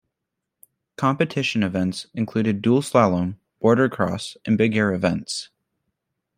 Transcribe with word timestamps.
Competition 0.95 1.61
events 1.61 2.07
included 2.15 2.63
dual 2.63 2.81
slalom, 2.81 3.37
boarder 3.59 3.87
cross 3.87 4.35
and 4.45 4.57
big 4.57 4.75
air 4.75 4.91
events. 4.95 5.49